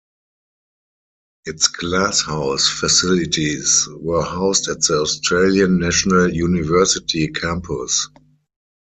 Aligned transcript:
Its 1.45 1.67
glasshouse 1.67 2.67
facilities 2.67 3.87
were 3.99 4.23
housed 4.23 4.67
at 4.67 4.81
the 4.81 4.95
Australian 4.99 5.77
National 5.77 6.33
University 6.33 7.27
campus. 7.27 8.09